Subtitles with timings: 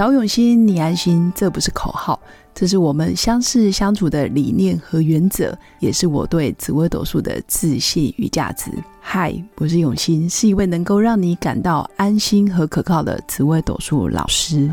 [0.00, 2.18] 找永新，你安心，这不是口号，
[2.54, 8.70] 这是我们相识相处的理念和原则，也是我对紫微斗数的自信与价值。
[8.98, 14.72] 嗨，我是永新，是一位能够让你感到安心和可靠的紫微斗数老师。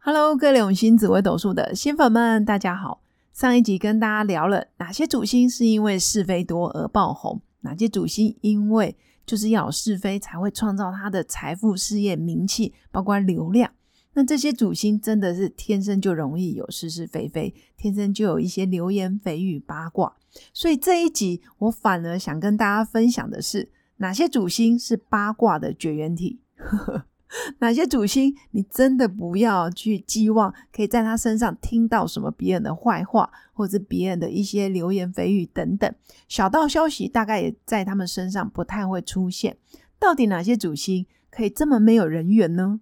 [0.00, 3.02] Hello，各位永新紫微斗数的新粉们，大家好。
[3.32, 7.40] 上一集跟大家聊了哪些主星是因为是非多而爆红。
[7.64, 8.96] 哪些主星因为
[9.26, 13.72] 就是要有是非才会创造他的财富、事业、名气，包括流量？
[14.12, 20.14] 那这些主星真的是天生就容易有是是非非，天生就有一些流言蜚语、八卦。
[20.52, 26.40] 所以这一集我反而想跟大家分享的是，哪些主星是八卦的绝缘体。
[26.56, 27.06] 呵 呵
[27.58, 35.92] 哪些主星，你真的不要去寄望可以在他身上听到什么别人的坏话，或者是别人的一些流言蜚语等等
[36.28, 39.56] 小道消息，大概也在他们身上不太会出现。
[39.98, 42.80] 到底哪些主星可以这么没有人缘呢？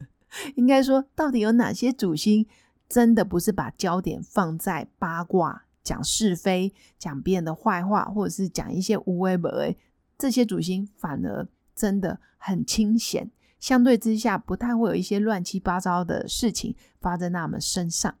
[0.56, 2.46] 应该说，到底有哪些主星
[2.88, 9.78] 真的不是把焦点放在八卦、讲是非、讲别人的坏话，或者是讲一些无为不为？
[10.18, 13.30] 这些主星反而真的很清闲。
[13.64, 18.14] 相对之下，不太会有一些乱七八糟的事情发生在他们身上。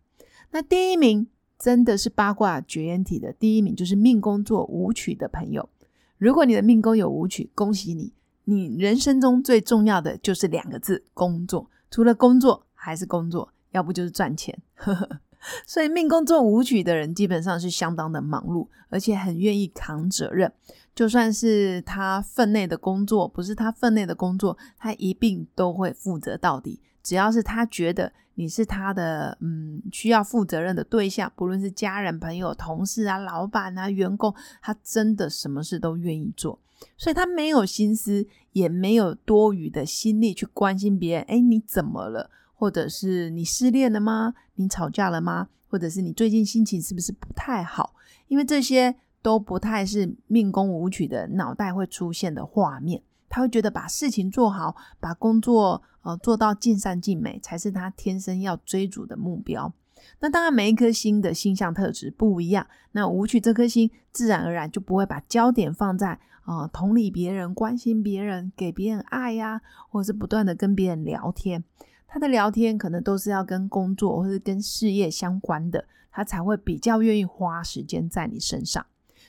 [0.52, 1.26] 那第一名
[1.58, 5.68] 真的是八卦绝缘体的第一名，就是命宫做舞曲的朋友。
[6.16, 11.70] 如果你的命宫有舞曲，恭喜你，你人生中最重要的就是两个字：工作。
[11.90, 14.58] 除了工作还是工作，要不就是赚钱。
[14.72, 15.20] 呵 呵
[15.66, 20.52] 所以命宫做武曲的人，基本上是相当的忙碌，而且很愿意扛责任。
[20.94, 26.80] 就算是他分内的工作，不是他分内的工作，他一并都会负责到底。
[27.02, 36.58] 只要是他觉得你是他的，嗯，需要负责任的对象，不论是家人、朋友、同事啊、老板啊、员工，他真的什么事都愿意做。
[36.96, 41.24] 所以他没有心思，也没有多余的心力去关心别人。
[41.24, 42.30] 哎，你怎么了？
[42.54, 44.34] 或者是你失恋了吗？
[44.54, 45.48] 你吵架了吗？
[45.68, 47.94] 或者是你最近心情是不是不太好？
[48.28, 48.96] 因为这些。
[49.24, 59.72] 都不太是命宫舞曲的脑袋会出现的画面，他会觉得把事情做好，把工作呃做到尽善尽美，才是他天生要追逐的目标。
[60.20, 71.64] 那当然，每一颗星的星象特质不一样，那舞曲这颗星自然而然就不会把焦点放在啊同理别人、关心别人、给别人爱呀，或者是不断的跟别人聊天。
[72.06, 78.84] 他的聊天可能都是要跟工作或是跟事业相关的，他才会比较愿意花时间在你身上。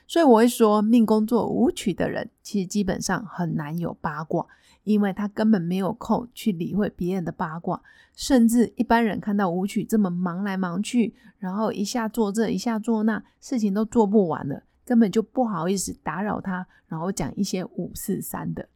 [0.07, 4.45] 所以我会说，命宫做舞曲的人，其实基本上很难有八卦，
[4.83, 7.81] 因为他根本没有空去理会别人的八卦。
[8.13, 18.69] 甚至一般人看到舞曲这么忙来忙去，然后一下做这一下做那，事情都做不完了，根本就不好意思打扰他，然后讲一些五四三的。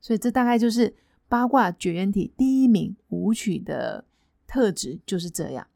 [0.00, 0.94] 所以这大概就是
[1.28, 4.04] 八卦绝缘体第一名舞曲的
[4.46, 5.66] 特质就是这样。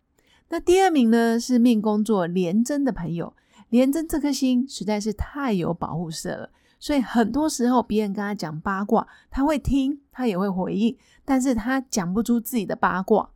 [0.48, 3.34] 那第二名呢，是命宫座廉贞的朋友。
[3.68, 13.30] 廉贞这颗星实在是太有保护色了，所以很多时候别人跟他讲八卦，他会听，他也会回应，但是他讲不出自己的八卦，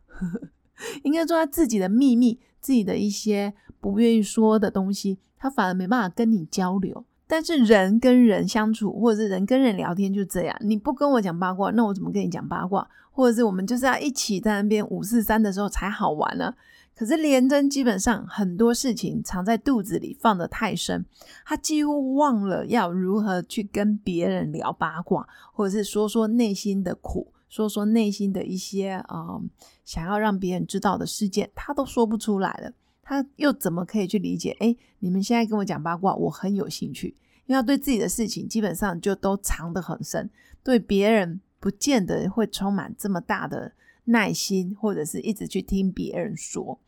[1.05, 7.07] 应该说他自己的秘密，自己的一些不愿意说的东西，他反而没办法跟你交流。
[7.29, 12.89] 但是人跟人相处，或者是人跟人聊天，就这样，你不跟我讲八卦，那我怎么跟你讲八卦？
[13.11, 16.55] 或者是我们就是要一起在那边五四三的时候才好玩呢？
[16.95, 21.05] 可是连真基本上很多事情藏在肚子里放得太深，
[21.45, 29.41] 他几乎忘了要如何去跟别人聊八卦，或者是说说内心的苦，说说内心的一些啊
[29.85, 32.73] 想要让别人知道的事件，他都说不出来了。
[33.09, 34.57] 他又怎么可以去理解？
[34.59, 37.15] 哎，你们现在跟我讲八卦，我很有兴趣，
[37.47, 40.29] 因为他对自己的事情基本上就都藏得很深，
[40.65, 43.73] 对别人不见得会充满这么大的。
[44.09, 46.79] 耐心，或者是一直去听别人说，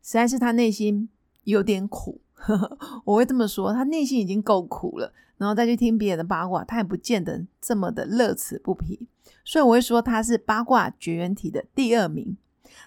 [0.00, 1.08] 实在是他内心
[1.42, 2.20] 有点苦。
[3.04, 9.08] 我会这么说，他内心已经够苦了，然后再去听别人的八卦，他也不见得这么的乐此不疲。
[9.44, 12.36] 所以我会说他是八卦绝缘体的第二名。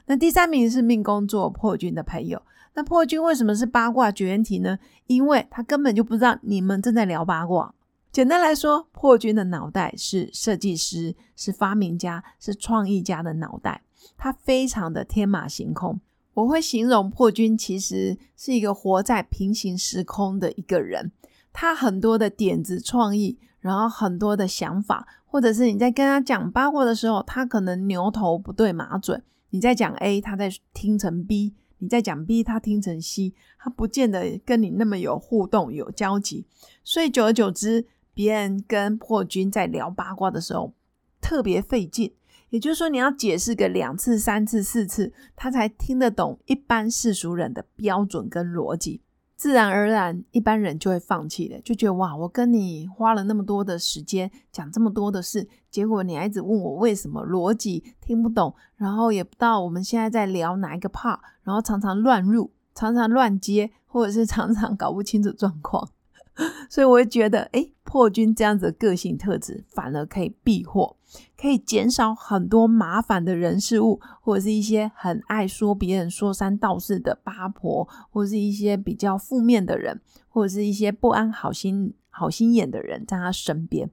[0.05, 2.41] 那第三名是命宫做破军的朋友。
[2.73, 4.79] 那破军为什么是八卦绝缘体呢？
[5.07, 7.73] 因为他根本就不知道你们正在聊八卦。
[8.11, 13.83] 简单来说，破军的脑袋是设计师、是发明家、是创意家的脑袋，
[14.17, 15.99] 他非常的天马行空。
[16.33, 21.11] 我会形容破军其实是一个活在平行时空的一个人，
[21.51, 29.21] 他很多的点子创意，然后很多的想法，或者是你在跟他讲八卦的时候，他可能牛头不对马嘴。
[29.49, 36.45] 你在讲 A，他在听成 B；你在讲 B，他听成 C，他不见得跟你那么有互动、有交集。
[36.83, 37.85] 所以久而久之。
[38.13, 40.73] 别人跟破军在聊八卦的时候
[41.21, 42.13] 特别费劲。
[42.49, 48.99] 也就是说，你要解释个两次、三次、四次，他才听得懂一般世俗人的标准跟逻辑。
[49.41, 65.89] 自然而然，一般人就会放弃了，就觉得哇，我跟你花了那么多的时间讲这么多的事，结果你还一直问我为什么逻辑听不懂，然后也不知道我们现在在聊哪一个 part，然后常常乱入，常常乱接，或者是常常搞不清楚状况。
[66.69, 70.95] 所以我会觉得，哎，破军这样子的个性特质，反而可以避祸，
[71.37, 79.99] 可以减少很多麻烦的人事物，或者是一些很爱说别人说三道四的八婆，或者是一些比较负面的人，
[80.29, 83.91] 或者是一些不安好心好心眼的人在他身边。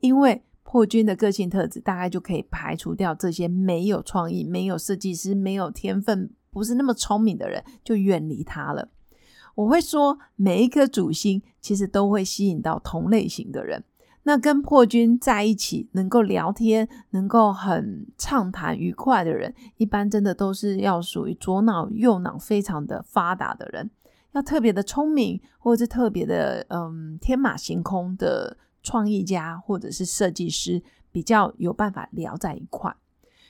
[0.00, 8.90] 因为破军的个性特质，大概就可以排除掉这些没有创意、没有设计师、没有天分、不是那么聪明的人，就远离他了。
[9.58, 13.82] 我会说，每一颗主星其实都会吸引到同类型的人。
[14.22, 23.90] 那跟破军在一起，能够聊天，能够很畅谈愉快的人，一般真的都是要属于左脑右脑非常的发达的人，
[24.30, 32.94] 要特别的聪明，或者是特别的嗯天马行空的创意家，或者是设计师，比较有办法聊在一块。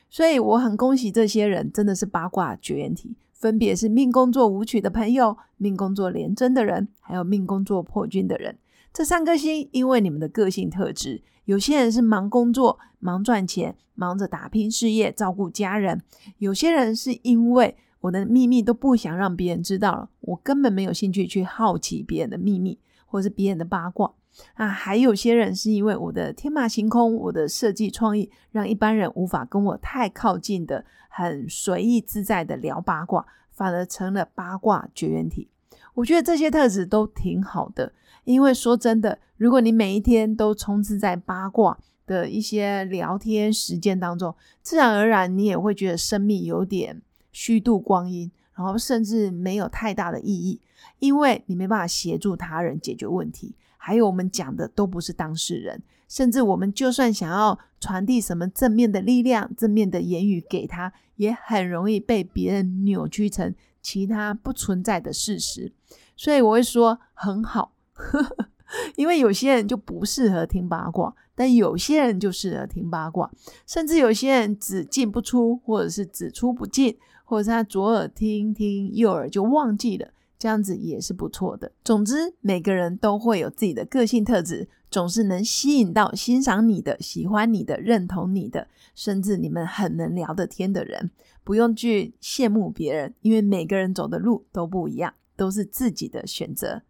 [0.08, 3.14] 所以我很恭喜这些人，真的是八卦绝缘体。
[3.38, 8.58] 分别是命宫作舞曲的朋友、命宫作廉贞的人，还有命宫作破军的人。
[8.92, 15.98] 这三颗星，因为你们的个性特质，有些人是忙工作、忙赚钱、忙着打拼事业、照顾家人；
[16.38, 24.14] 有些人是因为我的秘密都不想让别人知道了，我根本没有兴趣去好奇别人的秘密，或是别人的八卦。
[24.54, 35.48] 啊，还有些人是因为我的天马行空，我的设计创意，让一般人无法跟我太靠近的，很随意自在的聊八卦，反而成了八卦绝缘体。
[35.94, 37.92] 我觉得这些特质都挺好的，
[38.24, 41.76] 因为说真的，如果你每一天都充斥在八卦
[42.06, 47.02] 的一些聊天时间当中，自然而然你也会觉得生命有点
[47.32, 50.60] 虚度光阴，然后甚至没有太大的意义，
[50.98, 53.54] 因为你没办法协助他人解决问题。
[53.76, 65.72] 还有我们讲的都不是当事人，甚至我们就算想要传递什么正面的力量、正面的言语给他，也很容易被别人扭曲成其他不存在的事实。
[66.16, 67.72] 所以我会说很好，
[68.96, 73.30] 因为有些人就不适合听八卦，但有些人就适合听八卦，
[73.64, 80.08] 甚至有些人只进不出，或者是只出不进，或者是他左耳听听，右耳就忘记了。
[80.38, 81.70] 这样子也是不错的。
[81.84, 91.10] 总之，每个人都会有自己的个性特质，总是能吸引到欣赏你的、喜欢你的、认同你的，甚至你们很能聊得天的人。
[91.44, 96.80] 不用去羡慕别人，因为每个人走的路都不一样，都是自己的选择。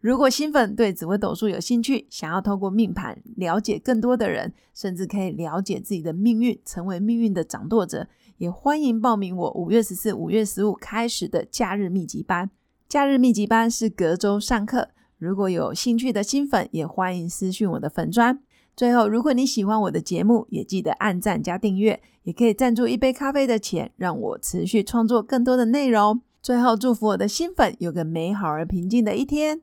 [0.00, 8.06] 如果新粉对紫微斗数有兴趣，想要透过命盘了解更多的人，甚至可以了解自己的命运，成为命运的掌舵者，
[8.38, 12.50] 也欢迎报名我五月十四、五月十五开始的假日密集班。
[12.88, 18.38] 假日密集班是隔周上课，如果有兴趣的新粉，也欢迎私讯我的粉砖。
[18.76, 26.20] 最后，如果你喜欢我的节目，也记得按赞加订阅，也可以赞助一杯咖啡的钱，让我持续创作更多的内容。
[26.42, 29.62] 最后，祝福我的新粉有个美好而平静的一天。